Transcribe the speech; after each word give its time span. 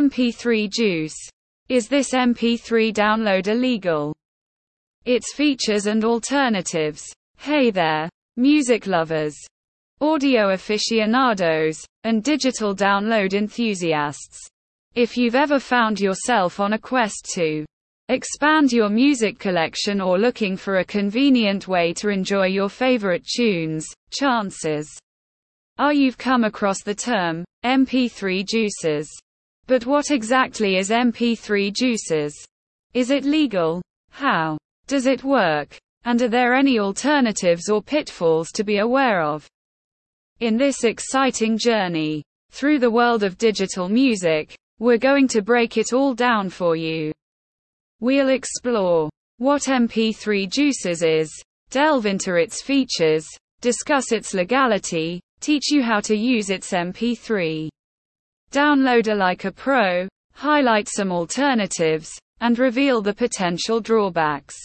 MP3 0.00 0.70
Juice. 0.70 1.28
Is 1.68 1.86
this 1.86 2.14
MP3 2.14 2.90
downloader 2.90 3.54
legal? 3.54 4.14
Its 5.04 5.34
features 5.34 5.84
and 5.84 6.06
alternatives. 6.06 7.02
Hey 7.36 7.70
there, 7.70 8.08
music 8.38 8.86
lovers, 8.86 9.36
audio 10.00 10.52
aficionados, 10.52 11.84
and 12.04 12.24
digital 12.24 12.74
download 12.74 13.34
enthusiasts. 13.34 14.38
If 14.94 15.18
you've 15.18 15.34
ever 15.34 15.60
found 15.60 16.00
yourself 16.00 16.60
on 16.60 16.72
a 16.72 16.78
quest 16.78 17.28
to 17.34 17.66
expand 18.08 18.72
your 18.72 18.88
music 18.88 19.38
collection 19.38 20.00
or 20.00 20.18
looking 20.18 20.56
for 20.56 20.78
a 20.78 20.84
convenient 20.84 21.68
way 21.68 21.92
to 21.98 22.08
enjoy 22.08 22.46
your 22.46 22.70
favorite 22.70 23.26
tunes, 23.26 23.86
chances 24.10 24.88
are 25.76 25.92
you've 25.92 26.16
come 26.16 26.44
across 26.44 26.82
the 26.82 26.94
term 26.94 27.44
MP3 27.66 28.48
juices. 28.48 29.10
But 29.70 29.86
what 29.86 30.10
exactly 30.10 30.78
is 30.78 30.90
MP3 30.90 31.72
juices? 31.72 32.34
Is 32.92 33.12
it 33.12 33.24
legal? 33.24 33.80
How 34.10 34.58
does 34.88 35.06
it 35.06 35.22
work? 35.22 35.78
And 36.04 36.20
are 36.22 36.28
there 36.28 36.54
any 36.54 36.80
alternatives 36.80 37.68
or 37.68 37.80
pitfalls 37.80 38.50
to 38.54 38.64
be 38.64 38.78
aware 38.78 39.22
of? 39.22 39.46
In 40.40 40.56
this 40.56 40.82
exciting 40.82 41.56
journey 41.56 42.24
through 42.50 42.80
the 42.80 42.90
world 42.90 43.22
of 43.22 43.38
digital 43.38 43.88
music, 43.88 44.56
we're 44.80 44.98
going 44.98 45.28
to 45.28 45.40
break 45.40 45.76
it 45.76 45.92
all 45.92 46.14
down 46.14 46.50
for 46.50 46.74
you. 46.74 47.12
We'll 48.00 48.30
explore 48.30 49.08
what 49.38 49.68
MP3 49.68 50.50
Juices 50.50 51.04
is, 51.04 51.30
delve 51.70 52.06
into 52.06 52.34
its 52.34 52.60
features, 52.60 53.24
discuss 53.60 54.10
its 54.10 54.34
legality, 54.34 55.20
teach 55.38 55.70
you 55.70 55.80
how 55.80 56.00
to 56.00 56.16
use 56.16 56.50
its 56.50 56.72
MP3 56.72 57.70
downloader 58.50 59.16
like 59.16 59.44
a 59.44 59.52
pro, 59.52 60.08
highlight 60.34 60.88
some 60.88 61.12
alternatives, 61.12 62.10
and 62.40 62.58
reveal 62.58 63.02
the 63.02 63.14
potential 63.14 63.80
drawbacks. 63.80 64.56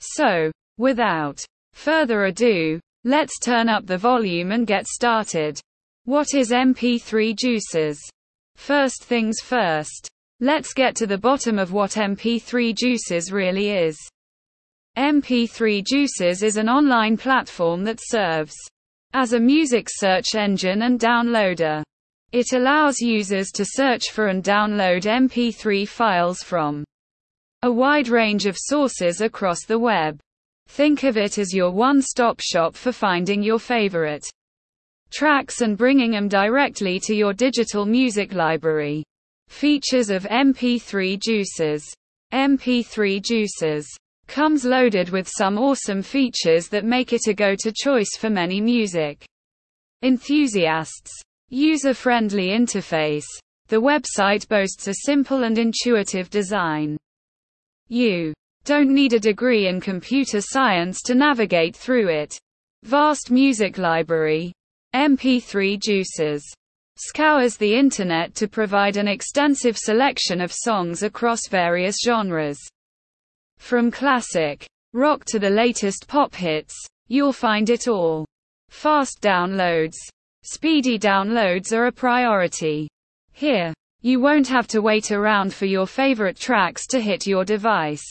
So, 0.00 0.50
without 0.78 1.44
further 1.72 2.24
ado, 2.24 2.80
let's 3.04 3.38
turn 3.38 3.68
up 3.68 3.86
the 3.86 3.98
volume 3.98 4.52
and 4.52 4.66
get 4.66 4.86
started. 4.86 5.60
What 6.04 6.34
is 6.34 6.50
MP3 6.50 7.36
Juices? 7.36 8.00
First 8.56 9.04
things 9.04 9.40
first. 9.40 10.08
Let's 10.40 10.74
get 10.74 10.96
to 10.96 11.06
the 11.06 11.18
bottom 11.18 11.58
of 11.58 11.72
what 11.72 11.92
MP3 11.92 12.74
Juices 12.76 13.30
really 13.30 13.70
is. 13.70 13.96
MP3 14.98 15.84
Juices 15.86 16.42
is 16.42 16.56
an 16.56 16.68
online 16.68 17.16
platform 17.16 17.84
that 17.84 18.00
serves 18.02 18.54
as 19.14 19.32
a 19.32 19.40
music 19.40 19.86
search 19.88 20.34
engine 20.34 20.82
and 20.82 20.98
downloader. 20.98 21.82
It 22.32 22.54
allows 22.54 22.98
users 22.98 23.50
to 23.52 23.64
search 23.66 24.10
for 24.10 24.28
and 24.28 24.42
download 24.42 25.02
MP3 25.02 25.86
files 25.86 26.42
from 26.42 26.82
a 27.60 27.70
wide 27.70 28.08
range 28.08 28.46
of 28.46 28.56
sources 28.56 29.20
across 29.20 29.66
the 29.66 29.78
web. 29.78 30.18
Think 30.66 31.02
of 31.02 31.18
it 31.18 31.36
as 31.36 31.52
your 31.52 31.70
one-stop 31.70 32.40
shop 32.40 32.74
for 32.74 32.90
finding 32.90 33.42
your 33.42 33.58
favorite 33.58 34.26
tracks 35.12 35.60
and 35.60 35.76
bringing 35.76 36.12
them 36.12 36.26
directly 36.26 36.98
to 37.00 37.14
your 37.14 37.34
digital 37.34 37.84
music 37.84 38.32
library. 38.32 39.04
Features 39.48 40.08
of 40.08 40.24
MP3 40.24 41.20
Juices 41.20 41.84
MP3 42.32 43.22
Juices 43.22 43.86
comes 44.26 44.64
loaded 44.64 45.10
with 45.10 45.28
some 45.28 45.58
awesome 45.58 46.00
features 46.00 46.68
that 46.68 46.86
make 46.86 47.12
it 47.12 47.26
a 47.28 47.34
go-to 47.34 47.74
choice 47.76 48.16
for 48.16 48.30
many 48.30 48.58
music 48.58 49.22
enthusiasts. 50.02 51.12
User-friendly 51.54 52.48
interface. 52.48 53.26
The 53.68 53.76
website 53.76 54.48
boasts 54.48 54.88
a 54.88 54.94
simple 55.04 55.44
and 55.44 55.58
intuitive 55.58 56.30
design. 56.30 56.96
You 57.88 58.32
don't 58.64 58.88
need 58.88 59.12
a 59.12 59.20
degree 59.20 59.68
in 59.68 59.78
computer 59.78 60.40
science 60.40 61.02
to 61.02 61.14
navigate 61.14 61.76
through 61.76 62.08
it. 62.08 62.38
Vast 62.84 63.30
music 63.30 63.76
library. 63.76 64.54
MP3 64.94 65.78
Juices. 65.78 66.42
Scours 66.96 67.58
the 67.58 67.74
internet 67.74 68.34
to 68.36 68.48
provide 68.48 68.96
an 68.96 69.06
extensive 69.06 69.76
selection 69.76 70.40
of 70.40 70.54
songs 70.54 71.02
across 71.02 71.48
various 71.50 71.96
genres. 72.02 72.58
From 73.58 73.90
classic 73.90 74.66
rock 74.94 75.26
to 75.26 75.38
the 75.38 75.50
latest 75.50 76.08
pop 76.08 76.34
hits, 76.34 76.74
you'll 77.08 77.34
find 77.34 77.68
it 77.68 77.88
all. 77.88 78.24
Fast 78.70 79.20
downloads. 79.20 79.96
Speedy 80.44 80.98
downloads 80.98 81.72
are 81.72 81.86
a 81.86 81.92
priority. 81.92 82.88
Here, 83.32 83.72
you 84.00 84.18
won't 84.18 84.48
have 84.48 84.66
to 84.68 84.82
wait 84.82 85.12
around 85.12 85.54
for 85.54 85.66
your 85.66 85.86
favorite 85.86 86.36
tracks 86.36 86.84
to 86.88 87.00
hit 87.00 87.28
your 87.28 87.44
device. 87.44 88.02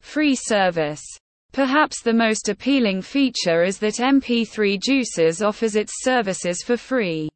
Free 0.00 0.34
service. 0.34 1.04
Perhaps 1.52 2.00
the 2.00 2.12
most 2.14 2.48
appealing 2.48 3.02
feature 3.02 3.64
is 3.64 3.78
that 3.80 4.00
MP3 4.00 4.80
Juices 4.80 5.42
offers 5.42 5.76
its 5.76 5.92
services 6.02 6.62
for 6.62 6.78
free. 6.78 7.28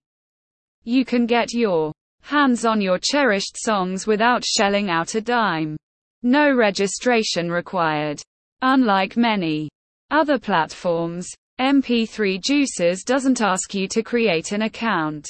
You 0.84 1.04
can 1.04 1.26
get 1.26 1.52
your 1.52 1.92
hands 2.22 2.64
on 2.64 2.80
your 2.80 2.98
cherished 2.98 3.56
songs 3.58 4.06
without 4.06 4.44
shelling 4.46 4.88
out 4.88 5.14
a 5.14 5.20
dime. 5.20 5.76
No 6.22 6.50
registration 6.54 7.50
required. 7.50 8.22
Unlike 8.62 9.18
many 9.18 9.68
other 10.10 10.38
platforms, 10.38 11.28
MP3 11.60 12.42
Juices 12.42 13.04
doesn't 13.04 13.42
ask 13.42 13.74
you 13.74 13.86
to 13.88 14.02
create 14.02 14.52
an 14.52 14.62
account. 14.62 15.28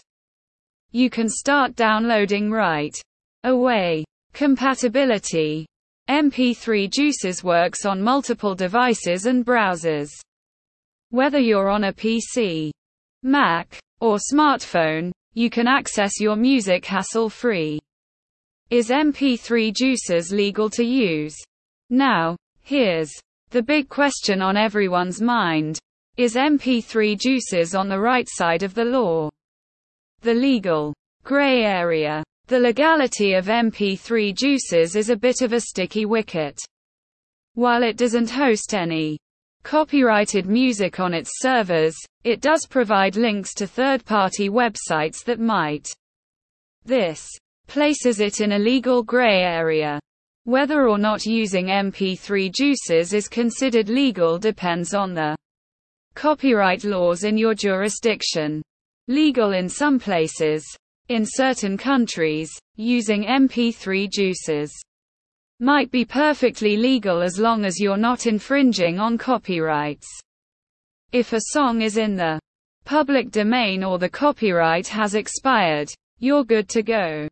You 0.93 1.11
can 1.11 1.29
start 1.29 1.75
downloading 1.75 2.53
right 2.53 2.95
away. 3.43 4.05
Compatibility. 4.33 5.67
MP3 6.09 6.89
Juices 6.89 7.43
works 7.43 7.85
on 7.85 8.01
multiple 8.01 8.55
devices 8.55 9.27
and 9.27 9.45
browsers. 9.45 10.09
Whether 11.09 11.41
you're 11.41 11.69
on 11.69 11.83
a 11.83 11.93
PC, 11.93 12.71
Mac, 13.25 13.81
or 14.01 14.19
smartphone, 14.33 15.11
you 15.35 15.51
can 15.51 15.67
access 15.67 16.21
your 16.21 16.37
music 16.37 16.85
hassle-free. 16.85 17.81
Is 18.71 18.91
MP3 18.91 19.75
Juices 19.75 20.31
legal 20.31 20.71
to 20.71 20.85
use? 20.85 21.37
Now, 21.91 22.37
here's 22.63 23.11
the 23.51 23.65
big 23.65 23.89
question 23.89 24.41
on 24.41 24.57
everyone's 24.57 25.21
mind. 25.21 25.81
Is 26.21 26.35
MP3 26.35 27.19
juices 27.19 27.75
on 27.75 27.89
the 27.89 27.99
right 27.99 28.29
side 28.31 28.63
of 28.63 28.75
the 28.75 28.85
law? 28.85 29.31
The 30.21 30.35
legal 30.35 30.93
gray 31.25 31.65
area. 31.65 32.23
The 32.47 32.61
legality 32.61 33.33
of 33.33 33.47
MP3 33.47 34.37
juices 34.37 34.97
is 34.97 35.09
a 35.09 35.17
bit 35.17 35.41
of 35.41 35.55
a 35.55 35.61
sticky 35.61 36.05
wicket. 36.05 36.61
While 37.55 37.83
it 37.83 37.97
doesn't 37.97 38.29
host 38.29 38.75
any 38.75 39.17
copyrighted 39.63 40.45
music 40.45 41.01
on 41.01 41.15
its 41.15 41.31
servers, 41.39 41.97
it 42.23 42.43
does 42.43 42.67
provide 42.67 43.17
links 43.17 43.55
to 43.55 43.67
third-party 43.67 44.51
websites 44.51 45.25
that 45.25 45.41
might. 45.41 45.89
This 46.85 47.27
places 47.67 48.21
it 48.21 48.43
in 48.43 48.53
a 48.53 48.59
legal 48.59 49.03
gray 49.03 49.41
area. 49.41 49.99
Whether 50.45 50.87
or 50.87 50.99
not 50.99 51.25
using 51.25 51.69
MP3 51.69 52.53
juices 52.53 53.15
is 53.15 53.27
considered 53.27 53.89
legal 53.89 54.39
depends 54.39 54.93
on 54.93 55.15
the 55.15 55.35
Copyright 56.15 56.85
laws 56.85 57.25
in 57.25 57.37
your 57.39 57.55
jurisdiction. 57.55 58.63
Legal 59.09 59.53
in 59.53 59.69
some 59.69 59.99
places. 59.99 60.65
In 61.09 61.25
certain 61.27 61.77
countries, 61.77 62.51
using 62.77 63.25
MP3 63.25 64.11
juices 64.11 64.73
might 65.61 65.91
be 65.91 66.05
perfectly 66.05 66.77
legal 66.77 67.21
as 67.21 67.39
long 67.39 67.65
as 67.65 67.79
you're 67.79 67.97
not 67.97 68.27
infringing 68.27 68.99
on 68.99 69.19
copyrights. 69.19 70.09
If 71.13 71.33
a 71.33 71.41
song 71.53 71.83
is 71.83 71.97
in 71.97 72.17
the 72.17 72.41
public 72.85 73.31
domain 73.31 73.85
or 73.85 73.99
the 73.99 74.09
copyright 74.09 74.87
has 74.89 75.15
expired, 75.15 75.91
you're 76.19 76.45
good 76.45 76.69
to 76.71 76.83
go. 76.83 77.29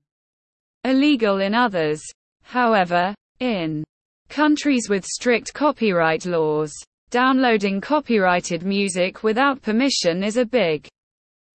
Illegal 0.84 1.40
in 1.40 1.54
others. 1.54 2.02
However, 2.42 3.14
in 3.40 3.84
countries 4.28 4.88
with 4.88 5.06
strict 5.06 5.54
copyright 5.54 6.26
laws, 6.26 6.74
Downloading 7.10 7.80
copyrighted 7.80 8.64
music 8.64 9.22
without 9.22 9.62
permission 9.62 10.22
is 10.22 10.36
a 10.36 10.44
big 10.44 10.86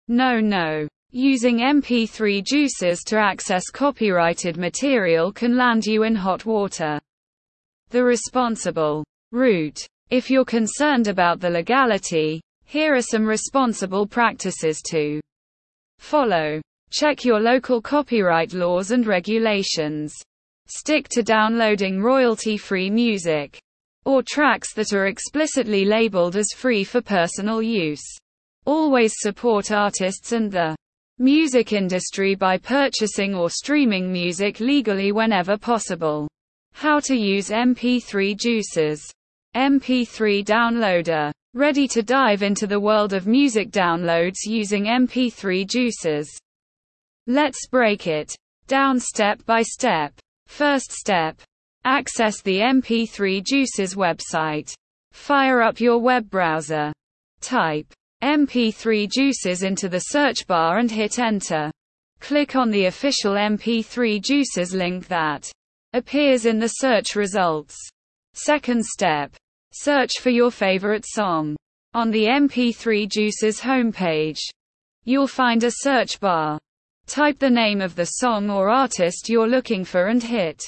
no-no. 0.07 0.87
Using 1.11 1.61
MP3 1.61 2.45
juices 2.45 3.03
to 3.05 3.17
access 3.17 3.71
copyrighted 3.71 4.59
material 4.59 5.33
can 5.33 5.57
land 5.57 5.87
you 5.87 6.03
in 6.03 6.15
hot 6.15 6.45
water. 6.45 7.01
The 7.89 8.05
responsible 8.05 9.07
route. 9.33 9.81
If 10.11 10.31
you're 10.31 10.45
concerned 10.45 11.09
about 11.09 11.41
the 11.41 11.49
legality, 11.49 12.43
here 12.67 12.95
are 12.95 13.01
some 13.01 13.25
responsible 13.25 14.07
practices 14.07 14.83
to 14.91 15.19
follow. 15.99 16.61
Check 16.91 17.25
your 17.25 17.41
local 17.41 17.81
copyright 17.81 18.53
laws 18.53 18.91
and 18.91 19.07
regulations. 19.07 20.15
Stick 20.67 21.09
to 21.09 21.23
downloading 21.23 22.03
royalty-free 22.03 22.91
music 22.91 23.59
or 24.09 24.23
tracks 24.23 24.73
that 24.73 24.95
are 24.95 25.07
explicitly 25.07 25.85
labeled 25.85 26.35
as 26.35 26.55
free 26.57 26.83
for 26.83 27.03
personal 27.03 27.61
use. 27.61 28.03
Always 28.65 29.13
support 29.19 29.71
artists 29.71 30.33
and 30.33 30.51
the 30.51 30.75
music 31.19 31.75
industry 31.75 32.35
by 32.35 32.57
purchasing 32.57 33.35
or 33.35 33.51
streaming 33.51 34.11
music 34.11 34.61
legally 34.61 35.13
whenever 35.13 35.59
possible. 35.59 36.27
How 36.73 37.01
to 37.01 37.15
use 37.15 37.51
MP3 37.51 38.35
juices. 38.35 39.13
MP3 39.55 40.43
downloader. 40.43 41.31
Ready 41.53 41.87
to 41.89 42.03
dive 42.03 42.43
into 42.43 42.67
the 42.67 42.81
world 42.81 43.13
of 43.13 43.27
music 43.27 43.71
downloads 43.71 44.37
using 44.47 44.85
MP3 44.85 45.69
juices. 45.69 46.35
Let's 47.27 47.67
break 47.67 48.07
it 48.07 48.35
down 48.69 49.01
step 49.01 49.45
by 49.45 49.61
step. 49.61 50.15
First 50.47 50.93
step. 50.93 51.43
Access 51.85 52.43
the 52.43 52.59
MP3 52.59 53.45
Juices 53.45 53.95
website. 53.95 54.75
Fire 55.13 55.63
up 55.63 55.81
your 55.81 55.99
web 55.99 56.29
browser. 56.29 56.93
Type 57.41 57.93
MP3 58.23 59.11
Juices 59.11 59.63
into 59.63 59.89
the 59.89 60.01
search 60.01 60.47
bar 60.47 60.79
and 60.79 60.91
hit 60.91 61.19
enter. 61.19 61.71
Click 62.21 62.57
on 62.57 62.71
the 62.71 62.87
official 62.87 63.35
MP3 63.35 64.21
Juices 64.21 64.75
link 64.75 65.07
that 65.09 65.51
appears 65.93 66.47
in 66.47 66.59
the 66.59 66.69
search 66.69 67.15
results. 67.15 67.77
Second 68.35 68.85
step. 68.85 69.35
Search 69.73 70.19
for 70.21 70.31
your 70.31 70.51
favorite 70.51 71.05
song. 71.07 71.57
On 71.95 72.11
the 72.11 72.25
MP3 72.25 73.09
Juices 73.09 73.61
homepage, 73.61 74.41
you'll 75.05 75.29
find 75.29 75.63
a 75.63 75.71
search 75.71 76.21
bar. 76.21 76.59
Type 77.07 77.39
the 77.39 77.49
name 77.49 77.81
of 77.81 77.95
the 77.95 78.05
song 78.05 78.51
or 78.51 78.69
artist 78.69 79.29
you're 79.29 79.49
looking 79.49 79.85
for 79.85 80.09
and 80.09 80.23
hit 80.23 80.67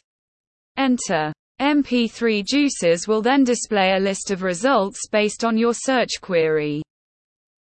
enter. 0.76 1.32
MP3 1.60 2.44
Juices 2.44 3.06
will 3.06 3.20
then 3.20 3.44
display 3.44 3.92
a 3.92 4.00
list 4.00 4.30
of 4.30 4.42
results 4.42 5.08
based 5.10 5.44
on 5.44 5.58
your 5.58 5.74
search 5.74 6.20
query. 6.20 6.82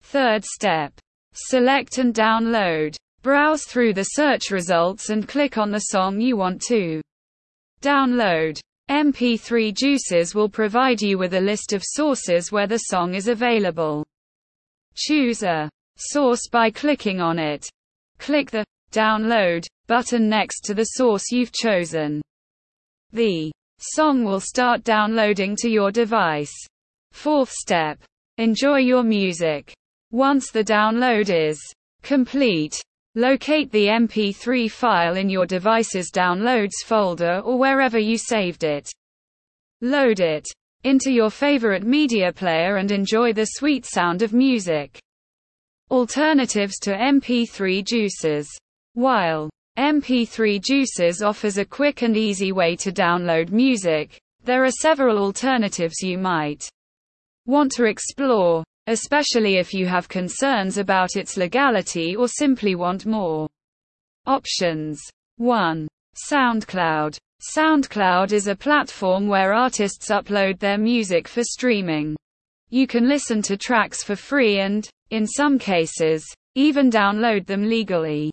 Third 0.01 0.45
step. 0.45 0.93
Select 1.33 1.97
and 1.97 2.13
download. 2.13 2.95
Browse 3.21 3.65
through 3.65 3.93
the 3.93 4.03
search 4.03 4.49
results 4.49 5.09
and 5.09 5.27
click 5.27 5.57
on 5.57 5.71
the 5.71 5.79
song 5.79 6.19
you 6.19 6.37
want 6.37 6.61
to 6.69 7.01
download. 7.81 8.59
MP3 8.89 9.73
Juices 9.73 10.33
will 10.33 10.49
provide 10.49 11.01
you 11.01 11.17
with 11.17 11.33
a 11.33 11.39
list 11.39 11.73
of 11.73 11.83
sources 11.83 12.51
where 12.51 12.67
the 12.67 12.77
song 12.77 13.13
is 13.13 13.27
available. 13.27 14.05
Choose 14.95 15.43
a 15.43 15.69
source 15.97 16.47
by 16.51 16.71
clicking 16.71 17.21
on 17.21 17.39
it. 17.39 17.69
Click 18.19 18.51
the 18.51 18.65
Download 18.91 19.65
button 19.87 20.27
next 20.27 20.65
to 20.65 20.73
the 20.73 20.83
source 20.83 21.31
you've 21.31 21.53
chosen. 21.53 22.21
The 23.13 23.51
song 23.79 24.23
will 24.23 24.39
start 24.39 24.83
downloading 24.83 25.57
to 25.57 25.69
your 25.69 25.91
device. 25.91 26.53
Fourth 27.11 27.51
step. 27.51 27.99
Enjoy 28.37 28.77
your 28.77 29.03
music. 29.03 29.73
Once 30.11 30.49
the 30.51 30.63
download 30.63 31.29
is 31.29 31.59
complete, 32.03 32.81
locate 33.15 33.69
the 33.71 33.87
MP3 33.87 34.71
file 34.71 35.17
in 35.17 35.29
your 35.29 35.45
device's 35.45 36.09
downloads 36.09 36.85
folder 36.85 37.41
or 37.43 37.57
wherever 37.59 37.99
you 37.99 38.17
saved 38.17 38.63
it. 38.63 38.89
Load 39.81 40.19
it 40.19 40.47
into 40.83 41.11
your 41.11 41.29
favorite 41.29 41.83
media 41.83 42.31
player 42.31 42.77
and 42.77 42.91
enjoy 42.91 43.33
the 43.33 43.45
sweet 43.45 43.85
sound 43.85 44.21
of 44.21 44.31
music. 44.31 44.99
Alternatives 45.89 46.79
to 46.79 46.91
MP3 46.91 47.85
juices. 47.85 48.49
While 48.93 49.49
MP3 49.77 50.61
Juices 50.61 51.21
offers 51.21 51.57
a 51.57 51.63
quick 51.63 52.01
and 52.01 52.17
easy 52.17 52.51
way 52.51 52.75
to 52.75 52.91
download 52.91 53.51
music, 53.51 54.19
there 54.43 54.65
are 54.65 54.71
several 54.71 55.17
alternatives 55.17 56.01
you 56.01 56.17
might 56.17 56.67
want 57.45 57.71
to 57.71 57.85
explore, 57.85 58.65
especially 58.87 59.55
if 59.55 59.73
you 59.73 59.85
have 59.85 60.09
concerns 60.09 60.77
about 60.77 61.15
its 61.15 61.37
legality 61.37 62.17
or 62.17 62.27
simply 62.27 62.75
want 62.75 63.05
more 63.05 63.47
options. 64.25 64.99
1. 65.37 65.87
SoundCloud. 66.29 67.17
SoundCloud 67.55 68.33
is 68.33 68.47
a 68.47 68.55
platform 68.55 69.27
where 69.27 69.53
artists 69.53 70.09
upload 70.09 70.59
their 70.59 70.77
music 70.77 71.27
for 71.27 71.43
streaming. 71.43 72.15
You 72.69 72.87
can 72.87 73.07
listen 73.07 73.41
to 73.43 73.55
tracks 73.55 74.03
for 74.03 74.15
free 74.15 74.59
and, 74.59 74.87
in 75.11 75.25
some 75.25 75.57
cases, 75.57 76.25
even 76.55 76.91
download 76.91 77.45
them 77.45 77.63
legally. 77.63 78.31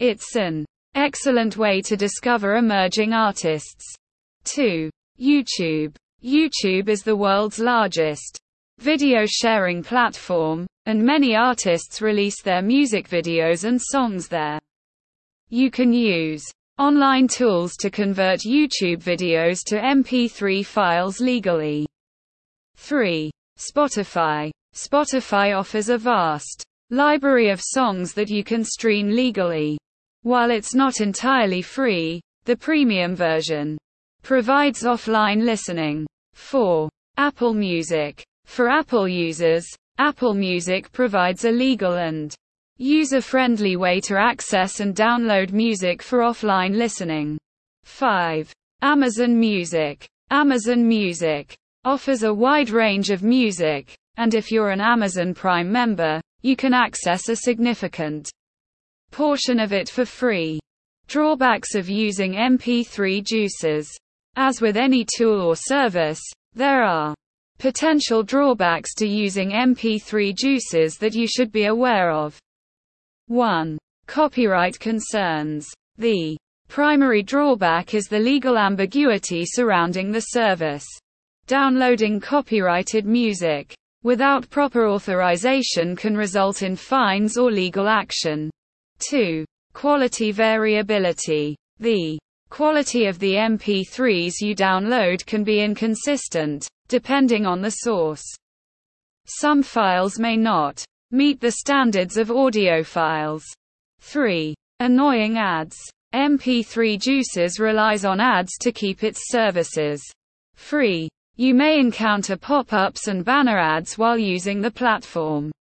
It's 0.00 0.36
an 0.36 0.64
excellent 0.94 1.56
way 1.56 1.82
to 1.82 1.96
discover 1.96 2.54
emerging 2.54 3.12
artists. 3.12 3.96
2. 4.44 4.88
YouTube. 5.20 5.96
YouTube 6.22 6.88
is 6.88 7.02
the 7.02 7.16
world's 7.16 7.58
largest 7.58 8.38
video 8.78 9.26
sharing 9.26 9.82
platform, 9.82 10.68
and 10.86 11.02
many 11.02 11.34
artists 11.34 12.00
release 12.00 12.40
their 12.42 12.62
music 12.62 13.08
videos 13.08 13.64
and 13.64 13.80
songs 13.82 14.28
there. 14.28 14.60
You 15.48 15.68
can 15.68 15.92
use 15.92 16.44
online 16.78 17.26
tools 17.26 17.74
to 17.80 17.90
convert 17.90 18.42
YouTube 18.46 19.02
videos 19.02 19.64
to 19.66 19.80
MP3 19.80 20.64
files 20.64 21.18
legally. 21.18 21.88
3. 22.76 23.32
Spotify. 23.58 24.52
Spotify 24.76 25.58
offers 25.58 25.88
a 25.88 25.98
vast 25.98 26.62
library 26.90 27.50
of 27.50 27.60
songs 27.60 28.12
that 28.12 28.30
you 28.30 28.44
can 28.44 28.62
stream 28.62 29.08
legally. 29.08 29.76
While 30.28 30.50
it's 30.50 30.74
not 30.74 31.00
entirely 31.00 31.62
free, 31.62 32.20
the 32.44 32.54
premium 32.54 33.16
version 33.16 33.78
provides 34.22 34.82
offline 34.82 35.42
listening. 35.42 36.06
4. 36.34 36.90
Apple 37.16 37.54
Music. 37.54 38.22
For 38.44 38.68
Apple 38.68 39.08
users, 39.08 39.66
Apple 39.96 40.34
Music 40.34 40.92
provides 40.92 41.46
a 41.46 41.50
legal 41.50 41.94
and 41.94 42.34
user-friendly 42.76 43.76
way 43.76 44.00
to 44.00 44.18
access 44.18 44.80
and 44.80 44.94
download 44.94 45.52
music 45.52 46.02
for 46.02 46.18
offline 46.18 46.76
listening. 46.76 47.38
5. 47.84 48.52
Amazon 48.82 49.40
Music. 49.40 50.06
Amazon 50.30 50.86
Music 50.86 51.56
offers 51.86 52.22
a 52.22 52.34
wide 52.34 52.68
range 52.68 53.08
of 53.08 53.22
music, 53.22 53.96
and 54.18 54.34
if 54.34 54.52
you're 54.52 54.72
an 54.72 54.82
Amazon 54.82 55.32
Prime 55.32 55.72
member, 55.72 56.20
you 56.42 56.54
can 56.54 56.74
access 56.74 57.30
a 57.30 57.36
significant 57.36 58.30
portion 59.10 59.58
of 59.60 59.72
it 59.72 59.88
for 59.88 60.04
free. 60.04 60.60
Drawbacks 61.06 61.74
of 61.74 61.88
using 61.88 62.34
MP3 62.34 63.24
juices. 63.24 63.90
As 64.36 64.60
with 64.60 64.76
any 64.76 65.04
tool 65.16 65.40
or 65.40 65.56
service, 65.56 66.20
there 66.54 66.82
are 66.84 67.14
potential 67.58 68.22
drawbacks 68.22 68.94
to 68.94 69.08
using 69.08 69.50
MP3 69.50 70.34
juices 70.36 70.96
that 70.98 71.14
you 71.14 71.26
should 71.26 71.50
be 71.50 71.64
aware 71.64 72.10
of. 72.10 72.38
1. 73.26 73.78
Copyright 74.06 74.78
concerns. 74.78 75.66
The 75.96 76.36
primary 76.68 77.22
drawback 77.22 77.94
is 77.94 78.04
the 78.04 78.18
legal 78.18 78.56
ambiguity 78.56 79.44
surrounding 79.44 80.12
the 80.12 80.20
service. 80.20 80.86
Downloading 81.46 82.20
copyrighted 82.20 83.06
music 83.06 83.74
without 84.02 84.48
proper 84.50 84.86
authorization 84.86 85.96
can 85.96 86.16
result 86.16 86.62
in 86.62 86.76
fines 86.76 87.36
or 87.36 87.50
legal 87.50 87.88
action. 87.88 88.50
2. 88.98 89.44
Quality 89.72 90.32
variability. 90.32 91.56
The 91.78 92.18
quality 92.50 93.06
of 93.06 93.18
the 93.18 93.34
MP3s 93.34 94.40
you 94.40 94.54
download 94.54 95.24
can 95.26 95.44
be 95.44 95.60
inconsistent, 95.60 96.66
depending 96.88 97.46
on 97.46 97.60
the 97.60 97.70
source. 97.70 98.24
Some 99.26 99.62
files 99.62 100.18
may 100.18 100.36
not 100.36 100.84
meet 101.10 101.40
the 101.40 101.52
standards 101.52 102.16
of 102.16 102.30
audio 102.30 102.82
files. 102.82 103.44
3. 104.00 104.54
Annoying 104.80 105.38
ads. 105.38 105.76
MP3 106.14 106.98
Juices 106.98 107.60
relies 107.60 108.04
on 108.04 108.20
ads 108.20 108.56
to 108.60 108.72
keep 108.72 109.04
its 109.04 109.28
services 109.28 110.02
free. 110.54 111.08
You 111.36 111.54
may 111.54 111.78
encounter 111.78 112.36
pop-ups 112.36 113.08
and 113.08 113.24
banner 113.24 113.58
ads 113.58 113.96
while 113.96 114.18
using 114.18 114.60
the 114.60 114.70
platform. 114.70 115.52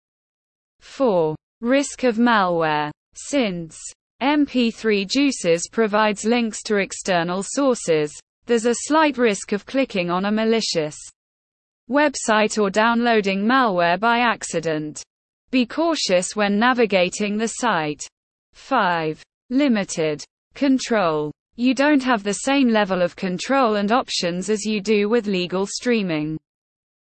4. 0.80 1.36
Risk 1.62 2.04
of 2.04 2.16
malware. 2.16 2.92
Since 3.18 3.80
MP3 4.22 5.10
Juices 5.10 5.68
provides 5.72 6.24
links 6.24 6.62
to 6.64 6.78
external 6.78 7.42
sources, 7.42 8.14
there's 8.46 8.68
a 8.68 8.76
slight 8.86 9.18
risk 9.18 9.54
of 9.54 9.66
clicking 9.66 10.12
on 10.12 10.26
a 10.26 10.32
malicious 10.32 10.96
website 11.90 12.62
or 12.62 12.70
downloading 12.70 13.44
malware 13.44 14.00
by 14.00 14.20
accident. 14.20 15.02
Be 15.50 15.66
cautious 15.66 16.36
when 16.36 16.60
navigating 16.60 17.38
the 17.38 17.48
site. 17.48 18.04
5. 18.54 19.24
Limited 19.50 20.24
control. 20.54 21.32
You 21.56 21.74
don't 21.74 22.04
have 22.04 22.22
the 22.24 22.34
same 22.46 22.70
level 22.70 23.02
of 23.02 23.16
control 23.16 23.78
and 23.78 23.92
options 23.92 24.48
as 24.52 24.64
you 24.64 24.80
do 24.80 25.10
with 25.10 25.26
legal 25.26 25.66
streaming 25.66 26.38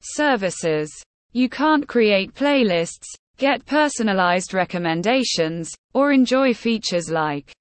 services. 0.03 0.93
You 1.33 1.49
can't 1.49 1.89
create 1.89 2.35
playlists, 2.35 3.07
get 3.37 3.67
personalized 3.67 4.55
recommendations, 4.55 5.71
or 5.93 6.13
enjoy 6.13 6.55
features 6.55 7.11
like 7.11 7.53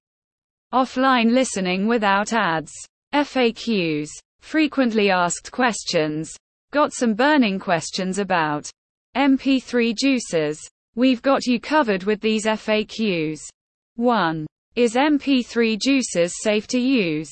offline 0.72 1.32
listening 1.32 1.86
without 1.86 2.32
ads. 2.32 2.72
FAQs. 3.14 4.08
Frequently 4.40 5.10
asked 5.10 5.52
questions. 5.52 6.30
Got 6.72 6.92
some 6.92 7.14
burning 7.14 7.58
questions 7.58 8.18
about 8.18 8.68
MP3 9.16 9.96
juices. 9.96 10.60
We've 10.96 11.22
got 11.22 11.46
you 11.46 11.60
covered 11.60 12.04
with 12.04 12.20
these 12.20 12.46
FAQs. 12.46 13.40
1. 13.96 14.46
Is 14.74 14.96
MP3 14.96 15.80
Juices 15.80 16.34
safe 16.42 16.66
to 16.66 16.80
use? 16.80 17.30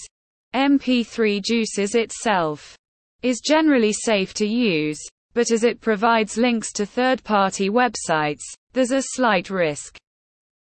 MP3 0.54 1.42
Juices 1.42 1.96
itself 1.96 2.76
is 3.22 3.40
generally 3.40 3.92
safe 3.92 4.32
to 4.34 4.46
use, 4.46 5.00
but 5.34 5.50
as 5.50 5.64
it 5.64 5.80
provides 5.80 6.36
links 6.36 6.72
to 6.72 6.84
third-party 6.84 7.70
websites, 7.70 8.42
there's 8.72 8.92
a 8.92 9.02
slight 9.14 9.50
risk 9.50 9.96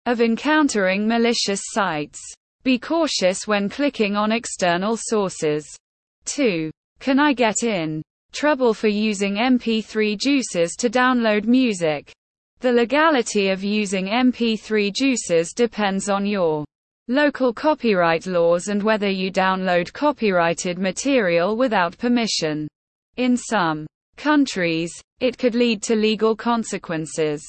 of 0.05 0.21
encountering 0.21 1.07
malicious 1.07 1.61
sites. 1.71 2.19
Be 2.63 2.79
cautious 2.79 3.47
when 3.47 3.69
clicking 3.69 4.15
on 4.15 4.31
external 4.31 4.97
sources. 4.97 5.65
2. 6.25 6.71
Can 6.99 7.19
I 7.19 7.33
get 7.33 7.63
in 7.63 8.01
trouble 8.31 8.73
for 8.73 8.87
using 8.87 9.35
MP3 9.35 10.17
juices 10.17 10.75
to 10.79 10.89
download 10.89 11.45
music? 11.45 12.11
The 12.61 12.71
legality 12.71 13.49
of 13.49 13.63
using 13.63 14.05
MP3 14.07 14.93
juices 14.93 15.51
depends 15.53 16.09
on 16.09 16.25
your 16.25 16.63
local 17.09 17.53
copyright 17.53 18.25
laws 18.25 18.69
and 18.69 18.81
whether 18.81 19.09
you 19.09 19.29
download 19.29 19.91
copyrighted 19.91 20.79
material 20.79 21.57
without 21.57 21.97
permission. 21.97 22.67
In 23.17 23.35
some 23.35 23.85
countries, 24.17 24.91
it 25.19 25.37
could 25.37 25.55
lead 25.55 25.81
to 25.83 25.95
legal 25.95 26.35
consequences. 26.35 27.41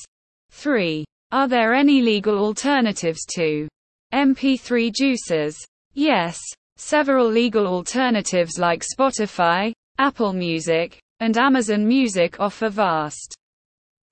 3. 0.51 1.05
Are 1.33 1.49
there 1.49 1.75
any 1.75 2.01
legal 2.01 2.39
alternatives 2.39 3.25
to 3.35 3.69
MP3 4.13 4.93
juices? 4.95 5.57
Yes. 5.95 6.39
Several 6.77 7.29
legal 7.29 7.67
alternatives 7.67 8.59
like 8.59 8.83
Spotify, 8.83 9.73
Apple 9.99 10.33
Music, 10.33 10.99
and 11.21 11.37
Amazon 11.37 11.87
Music 11.87 12.41
offer 12.41 12.69
vast 12.69 13.37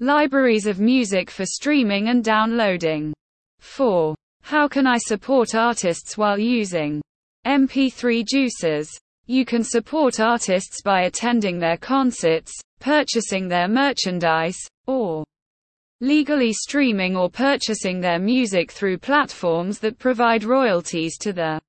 Libraries 0.03 0.67
of 0.67 0.81
music 0.81 1.31
for 1.31 1.47
streaming 1.47 2.09
and 2.09 2.25
downloading. 2.25 3.13
4. 3.61 4.17
How 4.43 4.67
can 4.67 4.85
I 4.85 4.99
support 4.99 5.55
artists 5.55 6.19
while 6.19 6.41
using 6.41 7.01
MP3 7.47 8.27
juices? 8.27 8.91
You 9.27 9.45
can 9.45 9.63
support 9.63 10.19
artists 10.19 10.83
by 10.83 11.03
attending 11.03 11.59
their 11.59 11.77
concerts, 11.77 12.53
purchasing 12.81 13.47
their 13.47 13.69
merchandise, 13.69 14.59
or 14.87 15.25
legally 16.01 16.53
streaming 16.53 17.17
or 17.17 17.31
purchasing 17.31 18.01
their 18.01 18.19
music 18.19 18.73
through 18.73 18.99
platforms 18.99 19.79
that 19.79 19.99
provide 19.99 20.43
royalties 20.43 21.17
to 21.19 21.33
the 21.33 21.61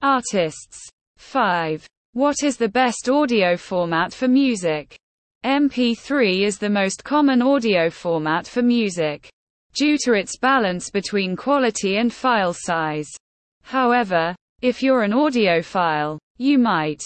artists. 0.00 0.78
5. 1.16 1.84
What 2.12 2.44
is 2.44 2.56
the 2.56 2.68
best 2.68 3.08
audio 3.08 3.56
format 3.56 4.12
for 4.12 4.28
music? 4.28 4.96
MP3 5.44 6.42
is 6.44 6.58
the 6.58 6.70
most 6.70 7.02
common 7.02 7.42
audio 7.42 7.90
format 7.90 8.46
for 8.46 8.62
music, 8.62 9.28
due 9.74 9.98
to 10.04 10.12
its 10.12 10.38
balance 10.38 10.90
between 10.90 11.34
quality 11.34 11.96
and 11.96 12.12
file 12.12 12.54
size. 12.54 13.08
However, 13.62 14.34
if 14.62 14.82
you're 14.82 15.02
an 15.02 15.12
audiophile, 15.12 16.18
you 16.38 16.58
might 16.58 17.02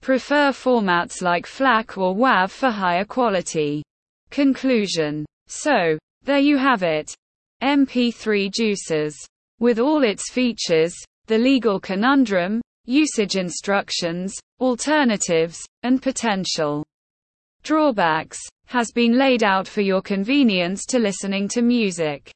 prefer 0.00 0.50
formats 0.50 1.22
like 1.22 1.46
FLAC 1.46 1.96
or 1.96 2.14
WAV 2.14 2.50
for 2.50 2.70
higher 2.70 3.04
quality. 3.04 3.82
Conclusion. 4.30 5.24
So, 5.46 5.98
there 6.22 6.38
you 6.38 6.56
have 6.58 6.82
it. 6.82 7.14
MP3 7.62 8.52
Juices. 8.52 9.14
With 9.60 9.78
all 9.78 10.02
its 10.02 10.32
features, 10.32 10.94
the 11.26 11.38
legal 11.38 11.78
conundrum, 11.78 12.60
usage 12.86 13.36
instructions, 13.36 14.34
alternatives, 14.60 15.60
and 15.84 16.02
potential 16.02 16.84
drawbacks, 17.62 18.40
has 18.66 18.90
been 18.90 19.16
laid 19.16 19.44
out 19.44 19.68
for 19.68 19.82
your 19.82 20.02
convenience 20.02 20.84
to 20.86 20.98
listening 20.98 21.46
to 21.46 21.62
music. 21.62 22.32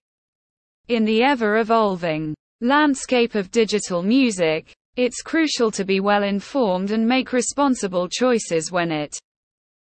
In 0.89 1.05
the 1.05 1.25
ever-evolving 1.25 2.37
landscape 2.61 3.35
of 3.35 3.51
digital 3.51 4.03
music, 4.03 4.73
it's 4.97 5.23
crucial 5.23 5.71
to 5.71 5.85
be 5.85 6.01
well 6.01 6.23
informed 6.23 6.91
and 6.91 7.07
make 7.07 7.33
responsible 7.33 8.09
choices 8.09 8.73
when 8.73 8.91
it 8.91 9.19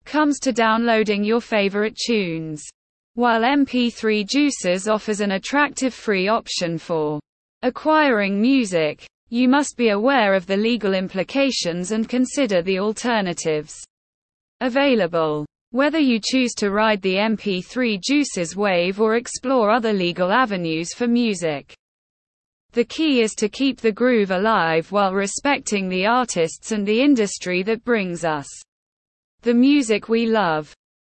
comes 0.05 0.39
to 0.41 0.53
downloading 0.53 1.25
your 1.25 1.41
favorite 1.41 1.97
tunes. 1.97 2.63
While 3.15 3.41
MP3 3.41 4.29
Juices 4.29 4.89
offers 4.89 5.21
an 5.21 5.33
attractive 5.33 5.95
free 5.95 6.29
option 6.29 6.79
for 6.79 7.19
acquiring 7.63 8.41
music, 8.41 9.07
you 9.31 9.49
must 9.49 9.77
be 9.77 9.91
aware 9.91 10.35
of 10.35 10.47
the 10.47 10.57
legal 10.57 10.95
implications 10.95 11.93
and 11.93 12.09
consider 12.09 12.63
the 12.63 12.79
alternatives 12.79 13.83
available. 14.61 15.47
Whether 15.71 16.01
you 16.01 16.21
choose 16.23 16.53
to 16.55 16.71
ride 16.71 17.01
the 17.01 17.15
MP3 17.15 18.01
Juices 18.03 18.57
wave 18.57 19.01
or 19.01 19.17
explore 19.17 19.71
other 19.71 19.93
legal 19.93 20.33
avenues 20.33 20.93
for 20.93 21.07
music. 21.07 21.73
The 22.73 22.85
key 22.85 23.21
is 23.21 23.35
to 23.35 23.49
keep 23.49 23.81
the 23.81 23.91
groove 23.91 24.31
alive 24.31 24.93
while 24.93 25.13
respecting 25.13 25.89
the 25.89 26.07
artists 26.07 26.71
and 26.71 26.87
the 26.87 27.03
industry 27.03 27.65
that 27.65 27.85
brings 27.85 28.25
us 28.25 28.47
the 29.43 29.55
music 29.55 30.09
we 30.09 30.27
love. 30.27 30.73